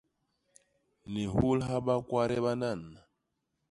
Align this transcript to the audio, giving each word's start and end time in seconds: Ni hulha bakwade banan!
Ni 1.11 1.23
hulha 1.33 1.75
bakwade 1.85 2.37
banan! 2.45 2.81